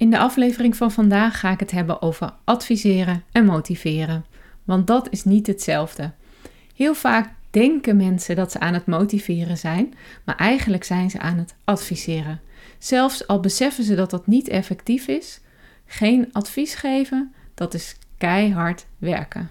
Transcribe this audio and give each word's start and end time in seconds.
In 0.00 0.10
de 0.10 0.18
aflevering 0.18 0.76
van 0.76 0.92
vandaag 0.92 1.40
ga 1.40 1.50
ik 1.50 1.60
het 1.60 1.70
hebben 1.70 2.02
over 2.02 2.32
adviseren 2.44 3.24
en 3.32 3.44
motiveren, 3.44 4.24
want 4.64 4.86
dat 4.86 5.08
is 5.10 5.24
niet 5.24 5.46
hetzelfde. 5.46 6.12
Heel 6.74 6.94
vaak 6.94 7.28
denken 7.50 7.96
mensen 7.96 8.36
dat 8.36 8.52
ze 8.52 8.60
aan 8.60 8.74
het 8.74 8.86
motiveren 8.86 9.58
zijn, 9.58 9.94
maar 10.24 10.36
eigenlijk 10.36 10.84
zijn 10.84 11.10
ze 11.10 11.18
aan 11.18 11.38
het 11.38 11.54
adviseren. 11.64 12.40
Zelfs 12.78 13.26
al 13.26 13.40
beseffen 13.40 13.84
ze 13.84 13.94
dat 13.94 14.10
dat 14.10 14.26
niet 14.26 14.48
effectief 14.48 15.08
is, 15.08 15.40
geen 15.86 16.28
advies 16.32 16.74
geven, 16.74 17.34
dat 17.54 17.74
is 17.74 17.96
keihard 18.18 18.86
werken. 18.98 19.50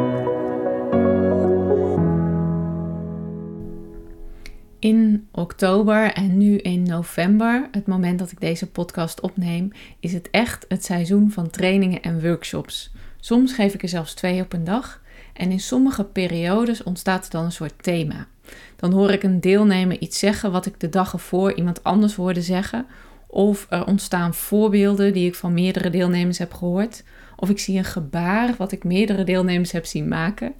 In 4.81 5.27
oktober 5.31 6.13
en 6.13 6.37
nu 6.37 6.57
in 6.57 6.83
november, 6.83 7.67
het 7.71 7.87
moment 7.87 8.19
dat 8.19 8.31
ik 8.31 8.39
deze 8.39 8.67
podcast 8.67 9.19
opneem, 9.19 9.71
is 9.99 10.13
het 10.13 10.29
echt 10.31 10.65
het 10.67 10.85
seizoen 10.85 11.31
van 11.31 11.49
trainingen 11.49 12.01
en 12.01 12.21
workshops. 12.21 12.91
Soms 13.19 13.53
geef 13.53 13.73
ik 13.73 13.83
er 13.83 13.89
zelfs 13.89 14.13
twee 14.13 14.41
op 14.41 14.53
een 14.53 14.63
dag 14.63 15.01
en 15.33 15.51
in 15.51 15.59
sommige 15.59 16.03
periodes 16.03 16.83
ontstaat 16.83 17.25
er 17.25 17.31
dan 17.31 17.43
een 17.43 17.51
soort 17.51 17.83
thema. 17.83 18.27
Dan 18.75 18.91
hoor 18.91 19.11
ik 19.11 19.23
een 19.23 19.41
deelnemer 19.41 19.99
iets 19.99 20.19
zeggen 20.19 20.51
wat 20.51 20.65
ik 20.65 20.79
de 20.79 20.89
dag 20.89 21.13
ervoor 21.13 21.53
iemand 21.53 21.83
anders 21.83 22.15
hoorde 22.15 22.41
zeggen, 22.41 22.85
of 23.27 23.65
er 23.69 23.85
ontstaan 23.85 24.33
voorbeelden 24.33 25.13
die 25.13 25.27
ik 25.27 25.35
van 25.35 25.53
meerdere 25.53 25.89
deelnemers 25.89 26.37
heb 26.37 26.53
gehoord, 26.53 27.03
of 27.35 27.49
ik 27.49 27.59
zie 27.59 27.77
een 27.77 27.83
gebaar 27.83 28.53
wat 28.57 28.71
ik 28.71 28.83
meerdere 28.83 29.23
deelnemers 29.23 29.71
heb 29.71 29.85
zien 29.85 30.07
maken. 30.07 30.53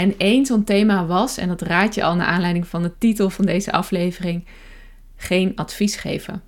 En 0.00 0.14
één 0.18 0.46
zo'n 0.46 0.64
thema 0.64 1.06
was, 1.06 1.36
en 1.36 1.48
dat 1.48 1.62
raad 1.62 1.94
je 1.94 2.02
al 2.02 2.14
naar 2.14 2.26
aanleiding 2.26 2.66
van 2.66 2.82
de 2.82 2.92
titel 2.98 3.30
van 3.30 3.44
deze 3.44 3.72
aflevering, 3.72 4.44
geen 5.16 5.56
advies 5.56 5.96
geven. 5.96 6.42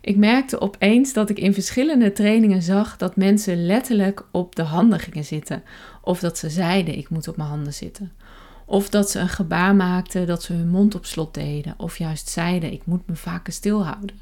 Ik 0.00 0.16
merkte 0.16 0.60
opeens 0.60 1.12
dat 1.12 1.30
ik 1.30 1.38
in 1.38 1.54
verschillende 1.54 2.12
trainingen 2.12 2.62
zag 2.62 2.96
dat 2.96 3.16
mensen 3.16 3.66
letterlijk 3.66 4.24
op 4.30 4.56
de 4.56 4.62
handen 4.62 4.98
gingen 4.98 5.24
zitten. 5.24 5.62
Of 6.00 6.20
dat 6.20 6.38
ze 6.38 6.50
zeiden: 6.50 6.98
Ik 6.98 7.08
moet 7.08 7.28
op 7.28 7.36
mijn 7.36 7.48
handen 7.48 7.74
zitten. 7.74 8.12
Of 8.64 8.88
dat 8.88 9.10
ze 9.10 9.18
een 9.18 9.28
gebaar 9.28 9.74
maakten 9.74 10.26
dat 10.26 10.42
ze 10.42 10.52
hun 10.52 10.68
mond 10.68 10.94
op 10.94 11.06
slot 11.06 11.34
deden. 11.34 11.74
Of 11.76 11.98
juist 11.98 12.28
zeiden: 12.28 12.72
Ik 12.72 12.82
moet 12.84 13.06
me 13.06 13.14
vaker 13.14 13.52
stilhouden. 13.52 14.20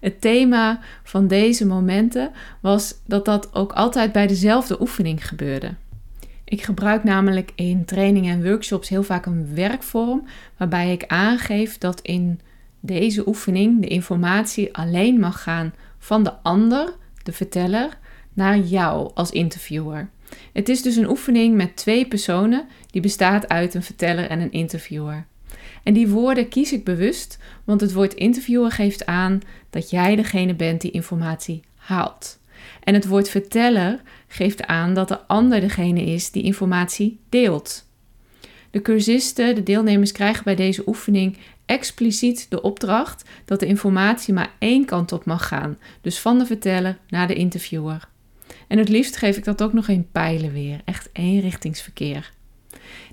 Het 0.00 0.20
thema 0.20 0.80
van 1.02 1.26
deze 1.26 1.66
momenten 1.66 2.30
was 2.60 2.94
dat 3.06 3.24
dat 3.24 3.54
ook 3.54 3.72
altijd 3.72 4.12
bij 4.12 4.26
dezelfde 4.26 4.80
oefening 4.80 5.28
gebeurde. 5.28 5.74
Ik 6.50 6.62
gebruik 6.62 7.04
namelijk 7.04 7.52
in 7.54 7.84
trainingen 7.84 8.32
en 8.32 8.44
workshops 8.44 8.88
heel 8.88 9.02
vaak 9.02 9.26
een 9.26 9.54
werkvorm 9.54 10.26
waarbij 10.56 10.92
ik 10.92 11.04
aangeef 11.06 11.78
dat 11.78 12.00
in 12.00 12.40
deze 12.80 13.28
oefening 13.28 13.80
de 13.80 13.86
informatie 13.86 14.74
alleen 14.74 15.20
mag 15.20 15.42
gaan 15.42 15.74
van 15.98 16.24
de 16.24 16.32
ander, 16.42 16.94
de 17.22 17.32
verteller, 17.32 17.98
naar 18.32 18.58
jou 18.58 19.10
als 19.14 19.30
interviewer. 19.30 20.08
Het 20.52 20.68
is 20.68 20.82
dus 20.82 20.96
een 20.96 21.08
oefening 21.08 21.56
met 21.56 21.76
twee 21.76 22.06
personen 22.06 22.66
die 22.90 23.02
bestaat 23.02 23.48
uit 23.48 23.74
een 23.74 23.82
verteller 23.82 24.26
en 24.26 24.40
een 24.40 24.52
interviewer. 24.52 25.26
En 25.82 25.92
die 25.94 26.08
woorden 26.08 26.48
kies 26.48 26.72
ik 26.72 26.84
bewust, 26.84 27.38
want 27.64 27.80
het 27.80 27.92
woord 27.92 28.14
interviewer 28.14 28.70
geeft 28.70 29.06
aan 29.06 29.40
dat 29.70 29.90
jij 29.90 30.16
degene 30.16 30.54
bent 30.54 30.80
die 30.80 30.90
informatie 30.90 31.62
haalt. 31.76 32.39
En 32.82 32.94
het 32.94 33.06
woord 33.06 33.28
verteller 33.28 34.00
geeft 34.28 34.66
aan 34.66 34.94
dat 34.94 35.08
de 35.08 35.26
ander 35.26 35.60
degene 35.60 36.04
is 36.04 36.30
die 36.30 36.42
informatie 36.42 37.18
deelt. 37.28 37.88
De 38.70 38.82
cursisten, 38.82 39.54
de 39.54 39.62
deelnemers, 39.62 40.12
krijgen 40.12 40.44
bij 40.44 40.54
deze 40.54 40.82
oefening 40.86 41.36
expliciet 41.66 42.46
de 42.48 42.62
opdracht 42.62 43.28
dat 43.44 43.60
de 43.60 43.66
informatie 43.66 44.34
maar 44.34 44.52
één 44.58 44.84
kant 44.84 45.12
op 45.12 45.24
mag 45.24 45.48
gaan, 45.48 45.78
dus 46.00 46.18
van 46.18 46.38
de 46.38 46.46
verteller 46.46 46.98
naar 47.08 47.26
de 47.26 47.34
interviewer. 47.34 48.08
En 48.68 48.78
het 48.78 48.88
liefst 48.88 49.16
geef 49.16 49.36
ik 49.36 49.44
dat 49.44 49.62
ook 49.62 49.72
nog 49.72 49.88
in 49.88 50.08
pijlen 50.12 50.52
weer, 50.52 50.80
echt 50.84 51.08
eenrichtingsverkeer. 51.12 52.32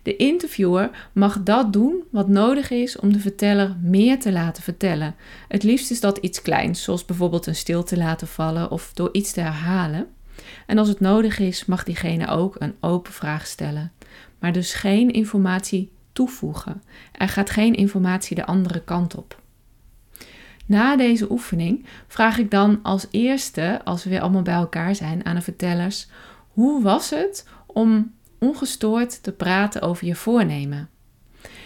De 0.04 0.16
interviewer 0.16 1.10
mag 1.14 1.44
dat 1.44 1.74
doen 1.74 2.04
wat 2.12 2.28
nodig 2.28 2.70
is 2.70 3.00
om 3.00 3.14
de 3.14 3.20
verteller 3.20 3.76
meer 3.82 4.20
te 4.20 4.32
laten 4.32 4.64
vertellen. 4.64 5.16
Het 5.48 5.64
liefst 5.64 5.92
is 5.92 6.00
dat 6.00 6.18
iets 6.18 6.42
kleins, 6.42 6.84
zoals 6.84 7.06
bijvoorbeeld 7.06 7.46
een 7.46 7.56
stilte 7.56 7.98
laten 7.98 8.28
vallen 8.28 8.72
of 8.72 8.92
door 8.94 9.10
iets 9.12 9.32
te 9.32 9.42
herhalen. 9.42 10.08
En 10.66 10.78
als 10.78 10.88
het 10.88 11.00
nodig 11.00 11.40
is, 11.40 11.66
mag 11.66 11.84
diegene 11.84 12.28
ook 12.28 12.56
een 12.60 12.76
open 12.80 13.14
vraag 13.14 13.48
stellen, 13.48 13.92
maar 14.40 14.52
dus 14.52 14.74
geen 14.74 15.12
informatie 15.12 15.92
toevoegen. 16.14 16.84
Er 17.12 17.28
gaat 17.28 17.50
geen 17.50 17.76
informatie 17.76 18.36
de 18.36 18.46
andere 18.46 18.82
kant 18.82 19.16
op. 19.16 19.42
Na 20.66 20.96
deze 20.96 21.32
oefening 21.32 21.86
vraag 22.08 22.38
ik 22.38 22.52
dan 22.52 22.80
als 22.84 23.08
eerste, 23.12 23.82
als 23.84 24.04
we 24.04 24.10
weer 24.10 24.22
allemaal 24.22 24.42
bij 24.42 24.54
elkaar 24.54 24.96
zijn, 24.96 25.26
aan 25.26 25.36
de 25.36 25.42
vertellers: 25.42 26.08
hoe 26.48 26.84
was 26.84 27.10
het 27.10 27.48
om 27.66 28.14
ongestoord 28.40 29.24
te 29.24 29.32
praten 29.32 29.82
over 29.82 30.08
je 30.08 30.16
voornemen? 30.16 30.90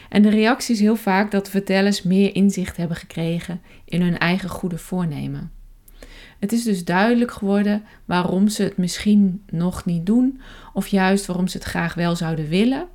En 0.09 0.22
de 0.22 0.30
reactie 0.30 0.76
is 0.76 0.82
heel 0.82 0.96
vaak 0.96 1.32
dat 1.32 1.50
vertellers 1.50 2.04
meer 2.04 2.36
inzicht 2.36 2.78
hebben 2.78 2.98
gekregen 2.98 3.62
in 3.86 4.02
hun 4.02 4.18
eigen 4.18 4.50
goede 4.50 4.78
voornemen. 4.78 5.52
Het 6.40 6.52
is 6.52 6.64
dus 6.64 6.86
duidelijk 6.86 7.31
geworden 7.31 7.84
waarom 8.06 8.48
ze 8.48 8.64
het 8.64 8.78
misschien 8.78 9.44
nog 9.50 9.86
niet 9.86 10.06
doen, 10.06 10.42
of 10.74 10.88
juist 10.88 11.26
waarom 11.26 11.48
ze 11.48 11.58
het 11.58 11.66
graag 11.66 11.94
wel 11.94 12.16
zouden 12.16 12.48
willen. 12.48 12.88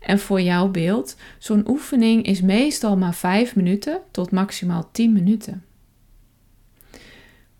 En 0.00 0.18
voor 0.18 0.40
jouw 0.40 0.68
beeld, 0.68 1.16
zo'n 1.38 1.68
oefening 1.68 2.24
is 2.24 2.40
meestal 2.40 2.96
maar 2.96 3.14
5 3.14 3.56
minuten 3.56 4.00
tot 4.10 4.30
maximaal 4.30 4.88
10 4.92 5.12
minuten. 5.12 5.64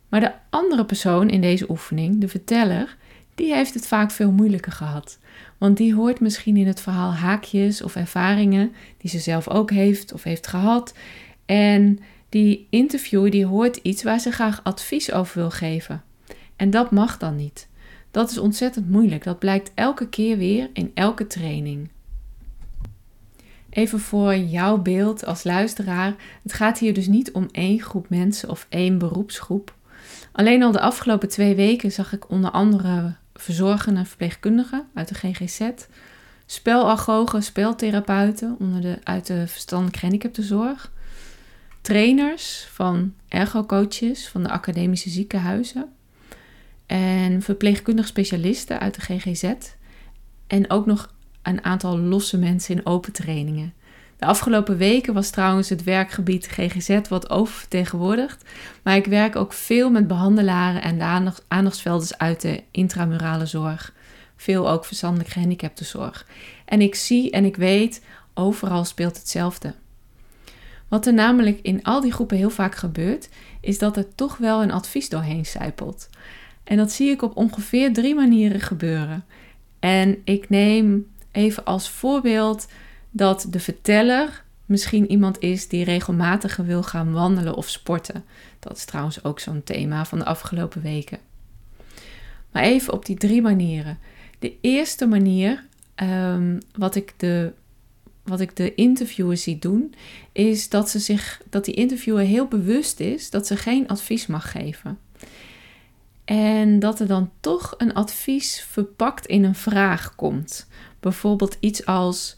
Maar 0.09 0.21
de 0.21 0.33
andere 0.51 0.85
persoon 0.85 1.29
in 1.29 1.41
deze 1.41 1.71
oefening, 1.71 2.21
de 2.21 2.29
verteller, 2.29 2.97
die 3.41 3.55
heeft 3.55 3.75
het 3.75 3.87
vaak 3.87 4.11
veel 4.11 4.31
moeilijker 4.33 4.73
gehad. 4.73 5.19
Want 5.59 5.77
die 5.77 5.95
hoort 5.95 6.21
misschien 6.21 6.57
in 6.57 6.67
het 6.67 6.81
verhaal 6.81 7.13
haakjes 7.13 7.83
of 7.83 7.97
ervaringen 7.97 8.73
die 8.99 9.11
ze 9.11 9.19
zelf 9.19 9.49
ook 9.49 9.71
heeft 9.71 10.13
of 10.13 10.23
heeft 10.23 10.47
gehad. 10.47 10.95
En 11.47 11.99
die 12.29 12.67
interviewer 12.71 13.31
die 13.31 13.47
hoort 13.47 13.77
iets 13.77 14.03
waar 14.03 14.19
ze 14.19 14.31
graag 14.31 14.61
advies 14.65 15.13
over 15.13 15.39
wil 15.39 15.51
geven. 15.51 16.03
En 16.57 16.71
dat 16.71 16.91
mag 16.91 17.19
dan 17.19 17.37
niet. 17.37 17.69
Dat 18.11 18.31
is 18.31 18.39
ontzettend 18.39 18.91
moeilijk. 18.91 19.25
Dat 19.25 19.39
blijkt 19.39 19.71
elke 19.75 20.09
keer 20.09 20.37
weer 20.37 20.71
in 20.73 20.91
elke 20.95 21.27
training. 21.27 21.89
Even 23.71 24.01
voor 24.01 24.37
jouw 24.37 24.79
beeld 24.79 25.25
als 25.25 25.45
luisteraar. 25.45 26.15
Het 26.43 26.53
gaat 26.53 26.79
hier 26.79 26.95
dus 26.95 27.07
niet 27.07 27.33
om 27.33 27.49
één 27.53 27.81
groep 27.81 28.09
mensen 28.09 28.49
of 28.49 28.67
één 28.69 28.99
beroepsgroep. 28.99 29.75
Alleen 30.33 30.63
al 30.63 30.73
de 30.73 30.81
afgelopen 30.81 31.29
twee 31.29 31.55
weken 31.55 31.93
zag 31.93 32.13
ik 32.13 32.31
onder 32.31 32.51
andere 32.51 33.19
verzorgende 33.41 34.05
verpleegkundigen 34.05 34.87
uit 34.95 35.09
de 35.09 35.15
GGZ, 35.15 35.71
spelagogen, 36.47 37.43
speltherapeuten 37.43 38.57
onder 38.59 38.81
de, 38.81 38.99
uit 39.05 39.27
de 39.27 39.47
verstandelijke 39.47 39.99
gehandicaptenzorg, 39.99 40.93
trainers 41.81 42.67
van 42.71 43.15
ergocoaches 43.29 44.29
van 44.29 44.43
de 44.43 44.49
academische 44.49 45.11
ziekenhuizen 45.11 45.93
en 46.87 47.43
verpleegkundig 47.43 48.07
specialisten 48.07 48.81
uit 48.81 48.95
de 48.95 49.01
GGZ 49.01 49.53
en 50.47 50.71
ook 50.71 50.87
nog 50.87 51.15
een 51.43 51.65
aantal 51.65 51.99
losse 51.99 52.39
mensen 52.39 52.77
in 52.77 52.87
open 52.87 53.13
trainingen. 53.13 53.75
De 54.21 54.27
afgelopen 54.27 54.77
weken 54.77 55.15
was 55.15 55.31
trouwens 55.31 55.69
het 55.69 55.85
werkgebied 55.85 56.47
GGZ 56.47 57.01
wat 57.09 57.31
oververtegenwoordigd, 57.31 58.45
maar 58.83 58.97
ik 58.97 59.07
werk 59.07 59.37
ook 59.37 59.53
veel 59.53 59.91
met 59.91 60.07
behandelaren 60.07 60.83
en 60.83 60.99
de 60.99 61.33
aandachtsvelden 61.49 62.19
uit 62.19 62.41
de 62.41 62.63
intramurale 62.71 63.47
zorg. 63.47 63.93
Veel 64.37 64.71
ook 64.71 64.85
verstandelijk 64.85 65.29
gehandicaptenzorg. 65.29 66.27
En 66.65 66.81
ik 66.81 66.95
zie 66.95 67.31
en 67.31 67.45
ik 67.45 67.57
weet, 67.57 68.05
overal 68.35 68.85
speelt 68.85 69.17
hetzelfde. 69.17 69.75
Wat 70.89 71.07
er 71.07 71.15
namelijk 71.15 71.59
in 71.63 71.83
al 71.83 72.01
die 72.01 72.13
groepen 72.13 72.37
heel 72.37 72.51
vaak 72.51 72.75
gebeurt, 72.75 73.29
is 73.61 73.79
dat 73.79 73.97
er 73.97 74.15
toch 74.15 74.37
wel 74.37 74.63
een 74.63 74.73
advies 74.73 75.09
doorheen 75.09 75.47
sijpelt. 75.47 76.09
En 76.65 76.77
dat 76.77 76.93
zie 76.93 77.11
ik 77.11 77.23
op 77.23 77.37
ongeveer 77.37 77.93
drie 77.93 78.15
manieren 78.15 78.61
gebeuren. 78.61 79.25
En 79.79 80.19
ik 80.25 80.49
neem 80.49 81.07
even 81.33 81.65
als 81.65 81.91
voorbeeld 81.91 82.67
dat 83.11 83.47
de 83.51 83.61
verteller 83.61 84.45
misschien 84.65 85.11
iemand 85.11 85.39
is 85.39 85.69
die 85.69 85.85
regelmatig 85.85 86.57
wil 86.57 86.83
gaan 86.83 87.13
wandelen 87.13 87.55
of 87.55 87.69
sporten. 87.69 88.25
Dat 88.59 88.77
is 88.77 88.85
trouwens 88.85 89.25
ook 89.25 89.41
zo'n 89.41 89.65
thema 89.65 90.05
van 90.05 90.19
de 90.19 90.25
afgelopen 90.25 90.83
weken. 90.83 91.19
Maar 92.53 92.63
even 92.63 92.93
op 92.93 93.07
die 93.07 93.17
drie 93.17 93.43
manieren. 93.43 93.99
De 94.39 94.55
eerste 94.61 95.07
manier, 95.07 95.65
um, 95.97 96.59
wat 96.75 96.95
ik 96.95 97.15
de 97.17 97.53
wat 98.23 98.41
ik 98.41 98.57
de 98.57 98.75
interviewer 98.75 99.37
zie 99.37 99.59
doen, 99.59 99.95
is 100.33 100.69
dat, 100.69 100.91
ze 100.91 100.99
zich, 100.99 101.43
dat 101.51 101.65
die 101.65 101.75
interviewer 101.75 102.25
heel 102.25 102.47
bewust 102.47 103.01
is 103.01 103.31
dat 103.31 103.47
ze 103.47 103.57
geen 103.57 103.89
advies 103.89 104.27
mag 104.27 104.51
geven. 104.51 104.99
En 106.25 106.79
dat 106.79 107.01
er 107.01 107.07
dan 107.07 107.31
toch 107.41 107.75
een 107.79 107.95
advies 107.95 108.67
verpakt 108.69 109.27
in 109.27 109.45
een 109.45 109.55
vraag 109.55 110.15
komt. 110.15 110.67
Bijvoorbeeld 111.01 111.57
iets 111.61 111.87
als: 111.87 112.37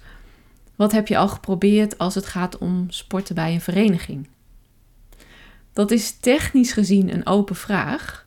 Wat 0.76 0.92
heb 0.92 1.08
je 1.08 1.16
al 1.16 1.28
geprobeerd 1.28 1.98
als 1.98 2.14
het 2.14 2.26
gaat 2.26 2.58
om 2.58 2.86
sporten 2.88 3.34
bij 3.34 3.54
een 3.54 3.60
vereniging? 3.60 4.28
Dat 5.72 5.90
is 5.90 6.10
technisch 6.10 6.72
gezien 6.72 7.14
een 7.14 7.26
open 7.26 7.56
vraag, 7.56 8.26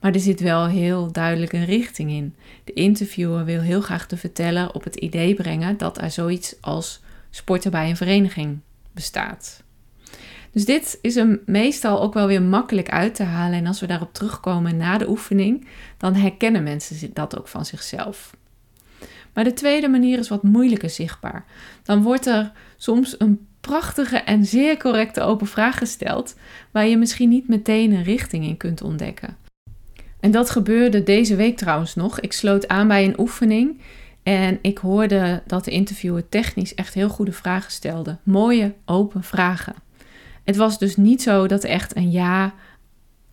maar 0.00 0.12
er 0.12 0.20
zit 0.20 0.40
wel 0.40 0.66
heel 0.66 1.12
duidelijk 1.12 1.52
een 1.52 1.64
richting 1.64 2.10
in. 2.10 2.34
De 2.64 2.72
interviewer 2.72 3.44
wil 3.44 3.60
heel 3.60 3.80
graag 3.80 4.06
de 4.06 4.16
verteller 4.16 4.72
op 4.72 4.84
het 4.84 4.96
idee 4.96 5.34
brengen 5.34 5.76
dat 5.76 6.00
er 6.00 6.10
zoiets 6.10 6.54
als 6.60 7.00
sporten 7.30 7.70
bij 7.70 7.88
een 7.88 7.96
vereniging 7.96 8.58
bestaat. 8.92 9.62
Dus 10.52 10.64
dit 10.64 10.98
is 11.02 11.14
hem 11.14 11.40
meestal 11.46 12.02
ook 12.02 12.14
wel 12.14 12.26
weer 12.26 12.42
makkelijk 12.42 12.88
uit 12.88 13.14
te 13.14 13.22
halen. 13.22 13.58
En 13.58 13.66
als 13.66 13.80
we 13.80 13.86
daarop 13.86 14.12
terugkomen 14.12 14.76
na 14.76 14.98
de 14.98 15.08
oefening, 15.08 15.66
dan 15.96 16.14
herkennen 16.14 16.62
mensen 16.62 17.10
dat 17.12 17.38
ook 17.38 17.48
van 17.48 17.64
zichzelf. 17.64 18.36
Maar 19.34 19.44
de 19.44 19.52
tweede 19.52 19.88
manier 19.88 20.18
is 20.18 20.28
wat 20.28 20.42
moeilijker 20.42 20.90
zichtbaar. 20.90 21.44
Dan 21.82 22.02
wordt 22.02 22.26
er 22.26 22.52
soms 22.76 23.14
een 23.18 23.46
prachtige 23.60 24.16
en 24.16 24.44
zeer 24.44 24.76
correcte 24.76 25.20
open 25.20 25.46
vraag 25.46 25.78
gesteld, 25.78 26.36
waar 26.70 26.86
je 26.86 26.96
misschien 26.96 27.28
niet 27.28 27.48
meteen 27.48 27.92
een 27.92 28.02
richting 28.02 28.44
in 28.44 28.56
kunt 28.56 28.82
ontdekken. 28.82 29.36
En 30.20 30.30
dat 30.30 30.50
gebeurde 30.50 31.02
deze 31.02 31.36
week 31.36 31.56
trouwens 31.56 31.94
nog. 31.94 32.20
Ik 32.20 32.32
sloot 32.32 32.68
aan 32.68 32.88
bij 32.88 33.04
een 33.04 33.20
oefening 33.20 33.80
en 34.22 34.58
ik 34.62 34.78
hoorde 34.78 35.42
dat 35.46 35.64
de 35.64 35.70
interviewer 35.70 36.28
technisch 36.28 36.74
echt 36.74 36.94
heel 36.94 37.08
goede 37.08 37.32
vragen 37.32 37.70
stelde. 37.70 38.18
Mooie, 38.22 38.74
open 38.84 39.22
vragen. 39.22 39.74
Het 40.44 40.56
was 40.56 40.78
dus 40.78 40.96
niet 40.96 41.22
zo 41.22 41.46
dat 41.46 41.64
echt 41.64 41.96
een 41.96 42.10
ja 42.10 42.54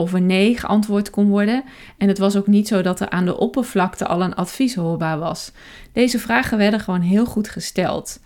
of 0.01 0.13
een 0.13 0.25
nee 0.25 0.57
geantwoord 0.57 1.09
kon 1.09 1.29
worden. 1.29 1.63
En 1.97 2.07
het 2.07 2.17
was 2.17 2.35
ook 2.35 2.47
niet 2.47 2.67
zo 2.67 2.81
dat 2.81 2.99
er 2.99 3.09
aan 3.09 3.25
de 3.25 3.37
oppervlakte 3.37 4.05
al 4.07 4.21
een 4.21 4.35
advies 4.35 4.75
hoorbaar 4.75 5.19
was. 5.19 5.51
Deze 5.93 6.19
vragen 6.19 6.57
werden 6.57 6.79
gewoon 6.79 7.01
heel 7.01 7.25
goed 7.25 7.49
gesteld. 7.49 8.19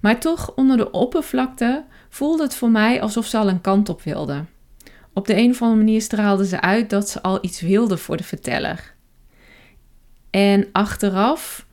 Maar 0.00 0.20
toch, 0.20 0.54
onder 0.54 0.76
de 0.76 0.90
oppervlakte 0.90 1.84
voelde 2.08 2.42
het 2.42 2.54
voor 2.54 2.70
mij 2.70 3.02
alsof 3.02 3.26
ze 3.26 3.38
al 3.38 3.48
een 3.48 3.60
kant 3.60 3.88
op 3.88 4.02
wilden. 4.02 4.48
Op 5.12 5.26
de 5.26 5.36
een 5.36 5.50
of 5.50 5.62
andere 5.62 5.80
manier 5.80 6.02
straalde 6.02 6.46
ze 6.46 6.60
uit 6.60 6.90
dat 6.90 7.08
ze 7.08 7.22
al 7.22 7.38
iets 7.40 7.60
wilde 7.60 7.96
voor 7.96 8.16
de 8.16 8.24
verteller. 8.24 8.94
En 10.30 10.68
achteraf 10.72 11.66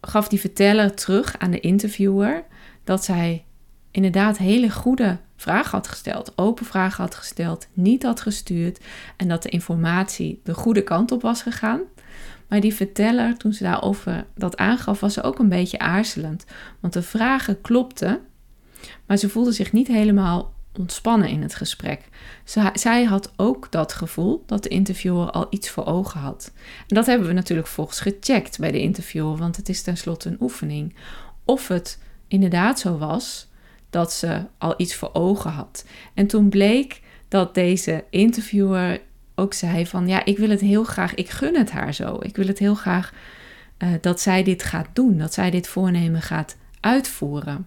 gaf 0.00 0.28
die 0.28 0.40
verteller 0.40 0.94
terug 0.94 1.38
aan 1.38 1.50
de 1.50 1.60
interviewer 1.60 2.44
dat 2.84 3.04
zij 3.04 3.44
inderdaad 3.94 4.38
hele 4.38 4.70
goede 4.70 5.18
vragen 5.36 5.70
had 5.70 5.88
gesteld, 5.88 6.32
open 6.36 6.66
vragen 6.66 7.04
had 7.04 7.14
gesteld, 7.14 7.66
niet 7.72 8.02
had 8.02 8.20
gestuurd 8.20 8.80
en 9.16 9.28
dat 9.28 9.42
de 9.42 9.48
informatie 9.48 10.40
de 10.44 10.54
goede 10.54 10.82
kant 10.82 11.12
op 11.12 11.22
was 11.22 11.42
gegaan. 11.42 11.80
Maar 12.48 12.60
die 12.60 12.74
verteller, 12.74 13.36
toen 13.36 13.52
ze 13.52 13.62
daarover 13.62 14.26
dat 14.34 14.56
aangaf, 14.56 15.00
was 15.00 15.14
ze 15.14 15.22
ook 15.22 15.38
een 15.38 15.48
beetje 15.48 15.78
aarzelend. 15.78 16.44
Want 16.80 16.92
de 16.92 17.02
vragen 17.02 17.60
klopten, 17.60 18.20
maar 19.06 19.16
ze 19.16 19.28
voelde 19.28 19.52
zich 19.52 19.72
niet 19.72 19.88
helemaal 19.88 20.52
ontspannen 20.78 21.28
in 21.28 21.42
het 21.42 21.54
gesprek. 21.54 22.08
zij 22.74 23.04
had 23.04 23.32
ook 23.36 23.66
dat 23.70 23.92
gevoel 23.92 24.42
dat 24.46 24.62
de 24.62 24.68
interviewer 24.68 25.30
al 25.30 25.46
iets 25.50 25.70
voor 25.70 25.86
ogen 25.86 26.20
had. 26.20 26.52
En 26.88 26.94
dat 26.94 27.06
hebben 27.06 27.26
we 27.26 27.32
natuurlijk 27.32 27.68
volgens 27.68 28.00
gecheckt 28.00 28.58
bij 28.58 28.70
de 28.70 28.80
interviewer, 28.80 29.36
want 29.36 29.56
het 29.56 29.68
is 29.68 29.82
tenslotte 29.82 30.28
een 30.28 30.40
oefening. 30.40 30.94
Of 31.44 31.68
het 31.68 31.98
inderdaad 32.28 32.80
zo 32.80 32.98
was 32.98 33.48
dat 33.94 34.12
ze 34.12 34.40
al 34.58 34.74
iets 34.76 34.94
voor 34.94 35.10
ogen 35.12 35.50
had. 35.50 35.84
En 36.14 36.26
toen 36.26 36.48
bleek 36.48 37.00
dat 37.28 37.54
deze 37.54 38.04
interviewer 38.10 39.00
ook 39.34 39.54
zei 39.54 39.86
van 39.86 40.08
ja, 40.08 40.24
ik 40.24 40.38
wil 40.38 40.50
het 40.50 40.60
heel 40.60 40.84
graag, 40.84 41.14
ik 41.14 41.30
gun 41.30 41.56
het 41.56 41.70
haar 41.70 41.94
zo. 41.94 42.18
Ik 42.20 42.36
wil 42.36 42.46
het 42.46 42.58
heel 42.58 42.74
graag 42.74 43.12
uh, 43.78 43.88
dat 44.00 44.20
zij 44.20 44.42
dit 44.42 44.62
gaat 44.62 44.88
doen, 44.92 45.18
dat 45.18 45.34
zij 45.34 45.50
dit 45.50 45.68
voornemen 45.68 46.22
gaat 46.22 46.56
uitvoeren. 46.80 47.66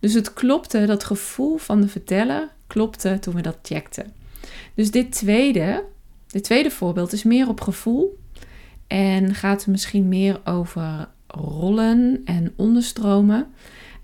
Dus 0.00 0.14
het 0.14 0.32
klopte, 0.32 0.86
dat 0.86 1.04
gevoel 1.04 1.56
van 1.56 1.80
de 1.80 1.88
verteller 1.88 2.48
klopte 2.66 3.18
toen 3.18 3.34
we 3.34 3.42
dat 3.42 3.58
checkten. 3.62 4.12
Dus 4.74 4.90
dit 4.90 5.12
tweede, 5.12 5.84
dit 6.26 6.44
tweede 6.44 6.70
voorbeeld 6.70 7.12
is 7.12 7.22
meer 7.22 7.48
op 7.48 7.60
gevoel 7.60 8.18
en 8.86 9.34
gaat 9.34 9.66
misschien 9.66 10.08
meer 10.08 10.40
over 10.44 11.08
rollen 11.26 12.22
en 12.24 12.52
onderstromen 12.56 13.46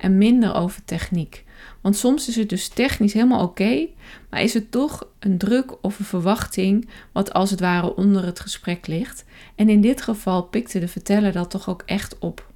en 0.03 0.19
minder 0.19 0.55
over 0.55 0.85
techniek. 0.85 1.45
Want 1.81 1.97
soms 1.97 2.29
is 2.29 2.37
het 2.37 2.49
dus 2.49 2.69
technisch 2.69 3.13
helemaal 3.13 3.43
oké, 3.43 3.87
maar 4.31 4.43
is 4.43 4.55
het 4.55 4.71
toch 4.71 5.09
een 5.19 5.39
druk 5.39 5.85
of 5.85 5.99
een 5.99 6.05
verwachting 6.05 6.89
wat 7.13 7.33
als 7.33 7.51
het 7.51 7.61
ware 7.61 7.97
onder 7.97 8.25
het 8.25 8.41
gesprek 8.41 8.87
ligt. 8.87 9.25
En 9.55 9.69
in 9.69 9.81
dit 9.81 10.03
geval 10.03 10.43
pikte 10.43 10.79
de 10.79 10.89
verteller 10.89 11.33
dat 11.33 11.51
toch 11.51 11.69
ook 11.69 11.83
echt 11.87 12.19
op. 12.19 12.51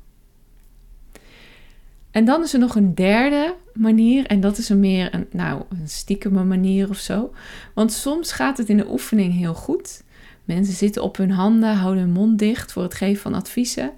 En 2.10 2.24
dan 2.24 2.42
is 2.42 2.52
er 2.52 2.58
nog 2.58 2.74
een 2.74 2.94
derde 2.94 3.54
manier, 3.74 4.26
en 4.26 4.40
dat 4.40 4.58
is 4.58 4.68
een 4.68 4.80
meer 4.80 5.14
een, 5.14 5.26
nou, 5.30 5.62
een 5.68 5.88
stiekeme 5.88 6.44
manier 6.44 6.88
of 6.88 6.98
zo. 6.98 7.32
Want 7.74 7.92
soms 7.92 8.32
gaat 8.32 8.58
het 8.58 8.68
in 8.68 8.76
de 8.76 8.90
oefening 8.90 9.34
heel 9.34 9.54
goed. 9.54 10.04
Mensen 10.44 10.74
zitten 10.74 11.02
op 11.02 11.16
hun 11.16 11.30
handen, 11.30 11.74
houden 11.74 12.02
hun 12.02 12.12
mond 12.12 12.38
dicht 12.38 12.72
voor 12.72 12.82
het 12.82 12.94
geven 12.94 13.22
van 13.22 13.34
adviezen. 13.34 13.92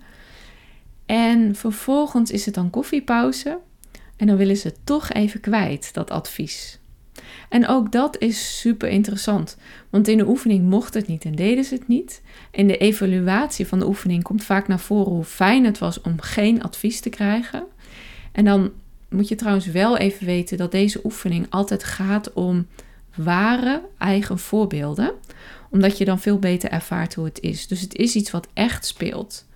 En 1.08 1.54
vervolgens 1.54 2.30
is 2.30 2.44
het 2.44 2.54
dan 2.54 2.70
koffiepauze. 2.70 3.58
En 4.16 4.26
dan 4.26 4.36
willen 4.36 4.56
ze 4.56 4.72
toch 4.84 5.12
even 5.12 5.40
kwijt, 5.40 5.94
dat 5.94 6.10
advies. 6.10 6.78
En 7.48 7.68
ook 7.68 7.92
dat 7.92 8.18
is 8.18 8.60
super 8.60 8.88
interessant, 8.88 9.56
want 9.90 10.08
in 10.08 10.18
de 10.18 10.28
oefening 10.28 10.64
mocht 10.64 10.94
het 10.94 11.06
niet 11.06 11.24
en 11.24 11.34
deden 11.34 11.64
ze 11.64 11.74
het 11.74 11.88
niet. 11.88 12.22
In 12.50 12.66
de 12.66 12.76
evaluatie 12.76 13.66
van 13.66 13.78
de 13.78 13.86
oefening 13.86 14.22
komt 14.22 14.44
vaak 14.44 14.68
naar 14.68 14.80
voren 14.80 15.12
hoe 15.12 15.24
fijn 15.24 15.64
het 15.64 15.78
was 15.78 16.00
om 16.00 16.20
geen 16.20 16.62
advies 16.62 17.00
te 17.00 17.10
krijgen. 17.10 17.64
En 18.32 18.44
dan 18.44 18.70
moet 19.08 19.28
je 19.28 19.34
trouwens 19.34 19.66
wel 19.66 19.96
even 19.96 20.26
weten 20.26 20.58
dat 20.58 20.72
deze 20.72 21.00
oefening 21.04 21.46
altijd 21.50 21.84
gaat 21.84 22.32
om 22.32 22.66
ware 23.16 23.82
eigen 23.98 24.38
voorbeelden, 24.38 25.12
omdat 25.70 25.98
je 25.98 26.04
dan 26.04 26.20
veel 26.20 26.38
beter 26.38 26.70
ervaart 26.70 27.14
hoe 27.14 27.24
het 27.24 27.40
is. 27.40 27.66
Dus 27.66 27.80
het 27.80 27.94
is 27.94 28.14
iets 28.14 28.30
wat 28.30 28.48
echt 28.54 28.86
speelt. 28.86 29.46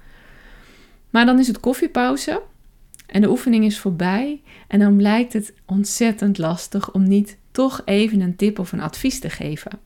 Maar 1.12 1.26
dan 1.26 1.38
is 1.38 1.46
het 1.46 1.60
koffiepauze 1.60 2.42
en 3.06 3.20
de 3.20 3.30
oefening 3.30 3.64
is 3.64 3.78
voorbij 3.78 4.40
en 4.68 4.78
dan 4.78 4.96
blijkt 4.96 5.32
het 5.32 5.54
ontzettend 5.66 6.38
lastig 6.38 6.92
om 6.92 7.08
niet 7.08 7.36
toch 7.50 7.82
even 7.84 8.20
een 8.20 8.36
tip 8.36 8.58
of 8.58 8.72
een 8.72 8.80
advies 8.80 9.20
te 9.20 9.30
geven. 9.30 9.78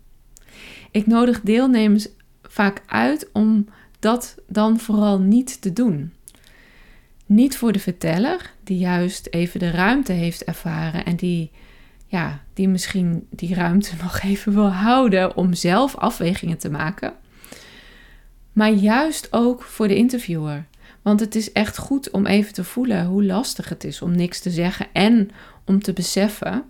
Ik 0.90 1.06
nodig 1.06 1.40
deelnemers 1.40 2.08
vaak 2.42 2.82
uit 2.86 3.28
om 3.32 3.66
dat 3.98 4.34
dan 4.48 4.78
vooral 4.78 5.18
niet 5.18 5.60
te 5.60 5.72
doen. 5.72 6.12
Niet 7.26 7.56
voor 7.56 7.72
de 7.72 7.78
verteller, 7.78 8.52
die 8.64 8.78
juist 8.78 9.26
even 9.30 9.60
de 9.60 9.70
ruimte 9.70 10.12
heeft 10.12 10.44
ervaren 10.44 11.04
en 11.04 11.16
die, 11.16 11.50
ja, 12.06 12.42
die 12.54 12.68
misschien 12.68 13.26
die 13.30 13.54
ruimte 13.54 13.92
nog 14.02 14.20
even 14.20 14.54
wil 14.54 14.70
houden 14.70 15.36
om 15.36 15.54
zelf 15.54 15.96
afwegingen 15.96 16.58
te 16.58 16.70
maken. 16.70 17.12
Maar 18.52 18.70
juist 18.70 19.28
ook 19.30 19.62
voor 19.62 19.88
de 19.88 19.96
interviewer. 19.96 20.64
Want 21.06 21.20
het 21.20 21.34
is 21.34 21.52
echt 21.52 21.78
goed 21.78 22.10
om 22.10 22.26
even 22.26 22.52
te 22.52 22.64
voelen 22.64 23.06
hoe 23.06 23.24
lastig 23.24 23.68
het 23.68 23.84
is 23.84 24.02
om 24.02 24.16
niks 24.16 24.40
te 24.40 24.50
zeggen 24.50 24.86
en 24.92 25.30
om 25.64 25.82
te 25.82 25.92
beseffen 25.92 26.64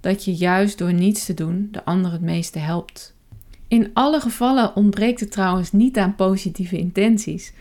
dat 0.00 0.24
je 0.24 0.34
juist 0.34 0.78
door 0.78 0.92
niets 0.92 1.26
te 1.26 1.34
doen 1.34 1.68
de 1.70 1.84
ander 1.84 2.12
het 2.12 2.20
meeste 2.20 2.58
helpt. 2.58 3.14
In 3.68 3.90
alle 3.92 4.20
gevallen 4.20 4.76
ontbreekt 4.76 5.20
het 5.20 5.30
trouwens 5.30 5.72
niet 5.72 5.98
aan 5.98 6.14
positieve 6.14 6.78
intenties. 6.78 7.52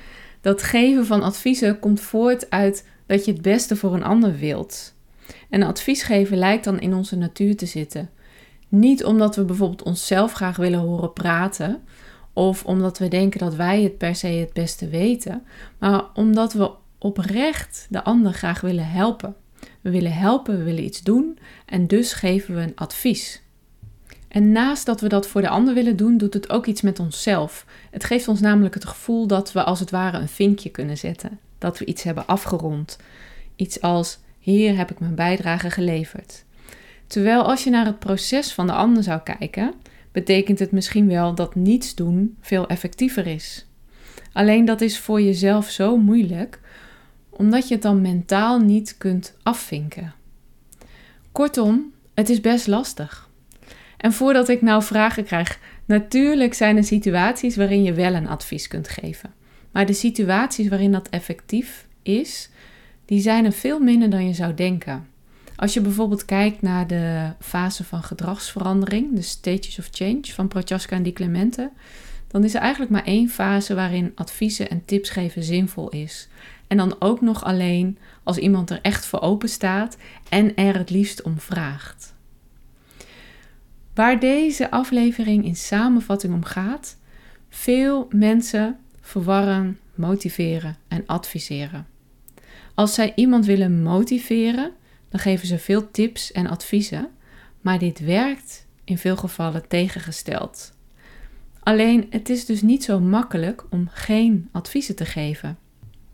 Dat 0.42 0.64
geven 0.64 1.06
van 1.06 1.24
adviezen 1.24 1.80
komt 1.80 2.02
voort 2.02 2.50
uit 2.50 2.88
dat 3.06 3.26
je 3.26 3.32
het 3.32 3.42
beste 3.42 3.76
voor 3.76 3.94
een 3.94 4.04
ander 4.04 4.38
wilt. 4.38 4.94
En 5.50 5.64
advies 5.64 6.04
geven 6.04 6.38
lijkt 6.38 6.64
dan 6.64 6.80
in 6.80 6.94
onze 6.94 7.16
natuur 7.16 7.58
te 7.58 7.66
zitten. 7.66 8.10
Niet 8.68 9.04
omdat 9.04 9.36
we 9.36 9.44
bijvoorbeeld 9.44 9.84
onszelf 9.84 10.34
graag 10.34 10.58
willen 10.58 10.80
horen 10.80 11.14
praten, 11.14 11.82
of 12.34 12.66
omdat 12.66 12.98
we 12.98 13.08
denken 13.08 13.40
dat 13.40 13.56
wij 13.56 13.82
het 13.82 13.98
per 13.98 14.16
se 14.16 14.28
het 14.28 14.54
beste 14.54 14.88
weten, 14.88 15.44
maar 15.78 16.04
omdat 16.14 16.54
we 16.54 16.72
oprecht 16.98 17.88
de 17.90 18.04
ander 18.04 18.34
graag 18.34 18.62
willen 18.62 18.90
helpen. 18.90 19.36
We 19.82 19.90
willen 19.90 20.14
helpen, 20.14 20.58
we 20.58 20.64
willen 20.64 20.84
iets 20.84 21.02
doen 21.02 21.40
en 21.66 21.88
dus 21.88 22.14
geven 22.14 22.56
we 22.56 22.62
een 22.62 22.76
advies. 22.76 23.42
En 24.28 24.52
naast 24.52 24.86
dat 24.86 25.02
we 25.02 25.08
dat 25.08 25.28
voor 25.28 25.42
de 25.42 25.50
ander 25.50 25.74
willen 25.74 25.96
doen, 25.96 26.18
doet 26.18 26.34
het 26.34 26.50
ook 26.50 26.66
iets 26.66 26.82
met 26.82 27.00
onszelf. 27.00 27.66
Het 27.92 28.04
geeft 28.04 28.28
ons 28.28 28.40
namelijk 28.40 28.74
het 28.74 28.86
gevoel 28.86 29.28
dat 29.28 29.52
we 29.52 29.64
als 29.64 29.80
het 29.80 29.92
ware 29.92 30.18
een 30.18 30.28
vinkje 30.28 30.70
kunnen 30.70 30.98
zetten. 30.98 31.40
dat 31.58 31.78
we 31.78 31.86
iets 31.86 32.04
hebben 32.04 32.28
afgerond. 32.28 32.98
Iets 33.56 33.82
als 33.82 34.20
hier 34.40 34.78
heb 34.78 34.92
ik 34.92 35.00
mijn 35.00 35.16
bijdrage 35.16 35.70
geleverd. 35.70 36.46
Terwijl 37.08 37.44
als 37.44 37.64
je 37.64 37.70
naar 37.70 37.86
het 37.86 38.00
proces 38.00 38.54
van 38.54 38.68
de 38.68 38.74
ander 38.74 39.04
zou 39.04 39.20
kijken, 39.20 39.74
betekent 40.20 40.60
het 40.60 40.72
misschien 40.72 41.08
wel 41.08 41.36
dat 41.36 41.56
niets 41.56 41.96
doen 41.96 42.38
veel 42.42 42.68
effectiever 42.68 43.28
is. 43.28 43.66
Alleen 44.34 44.66
dat 44.66 44.82
is 44.82 45.00
voor 45.00 45.22
jezelf 45.22 45.70
zo 45.70 45.98
moeilijk, 45.98 46.60
omdat 47.30 47.68
je 47.68 47.74
het 47.74 47.84
dan 47.84 48.02
mentaal 48.02 48.60
niet 48.60 48.98
kunt 48.98 49.38
afvinken. 49.44 50.14
Kortom, 51.32 51.92
het 52.14 52.30
is 52.30 52.42
best 52.42 52.68
lastig. 52.68 53.30
En 53.98 54.14
voordat 54.14 54.50
ik 54.50 54.62
nou 54.62 54.84
vragen 54.84 55.24
krijg, 55.24 55.60
natuurlijk 55.86 56.54
zijn 56.54 56.78
er 56.78 56.84
situaties 56.84 57.56
waarin 57.56 57.84
je 57.84 57.94
wel 57.94 58.14
een 58.14 58.28
advies 58.28 58.68
kunt 58.68 58.88
geven. 58.88 59.34
Maar 59.72 59.86
de 59.86 59.94
situaties 59.94 60.68
waarin 60.68 60.92
dat 60.92 61.10
effectief 61.10 61.88
is, 62.04 62.50
die 63.06 63.22
zijn 63.22 63.46
er 63.46 63.52
veel 63.52 63.80
minder 63.80 64.10
dan 64.10 64.28
je 64.28 64.34
zou 64.34 64.54
denken. 64.54 65.08
Als 65.60 65.74
je 65.74 65.82
bijvoorbeeld 65.82 66.26
kijkt 66.26 66.62
naar 66.62 66.88
de 66.88 67.34
fase 67.40 67.84
van 67.84 68.04
gedragsverandering, 68.04 69.16
de 69.16 69.22
stages 69.22 69.80
of 69.80 69.88
change 69.92 70.22
van 70.24 70.48
Prochaska 70.48 70.96
en 70.96 71.04
Di 71.04 71.14
Clemente, 71.14 71.72
dan 72.28 72.44
is 72.44 72.54
er 72.54 72.62
eigenlijk 72.62 72.92
maar 72.92 73.04
één 73.04 73.30
fase 73.30 73.76
waarin 73.76 74.12
adviezen 74.16 74.70
en 74.70 74.86
tips 74.86 75.10
geven 75.10 75.44
zinvol 75.44 75.90
is. 75.90 76.28
En 76.68 76.78
dan 76.78 76.96
ook 77.00 77.22
nog 77.22 77.44
alleen 77.44 77.98
als 78.24 78.38
iemand 78.38 78.70
er 78.70 78.80
echt 78.82 79.06
voor 79.06 79.22
open 79.22 79.50
staat 79.50 79.98
en 80.30 80.56
er 80.56 80.78
het 80.78 80.90
liefst 80.90 81.22
om 81.22 81.40
vraagt. 81.40 82.14
Waar 83.94 84.20
deze 84.20 84.72
aflevering 84.72 85.46
in 85.46 85.56
samenvatting 85.56 86.34
om 86.34 86.44
gaat, 86.44 86.98
veel 87.50 88.08
mensen 88.12 88.78
verwarren 89.02 89.80
motiveren 89.96 90.78
en 90.88 91.04
adviseren. 91.06 91.88
Als 92.74 92.94
zij 92.94 93.12
iemand 93.16 93.46
willen 93.46 93.82
motiveren, 93.82 94.74
dan 95.10 95.20
geven 95.20 95.48
ze 95.48 95.58
veel 95.58 95.92
tips 95.92 96.32
en 96.32 96.48
adviezen, 96.48 97.10
maar 97.62 97.80
dit 97.80 98.00
werkt 98.00 98.68
in 98.84 98.98
veel 98.98 99.18
gevallen 99.18 99.68
tegengesteld. 99.68 100.74
Alleen 101.60 102.08
het 102.10 102.30
is 102.30 102.46
dus 102.46 102.62
niet 102.62 102.84
zo 102.84 103.00
makkelijk 103.00 103.64
om 103.70 103.88
geen 103.92 104.50
adviezen 104.52 104.96
te 104.96 105.06
geven. 105.06 105.58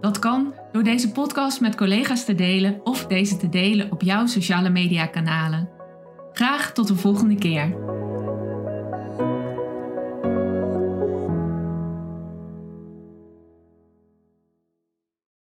Dat 0.00 0.18
kan 0.18 0.54
door 0.72 0.82
deze 0.82 1.12
podcast 1.12 1.60
met 1.60 1.76
collega's 1.76 2.24
te 2.24 2.34
delen 2.34 2.80
of 2.84 3.06
deze 3.06 3.36
te 3.36 3.48
delen 3.48 3.92
op 3.92 4.02
jouw 4.02 4.26
sociale 4.26 4.70
media 4.70 5.06
kanalen. 5.06 5.68
Graag 6.32 6.72
tot 6.72 6.88
de 6.88 6.96
volgende 6.96 7.34
keer. 7.34 7.76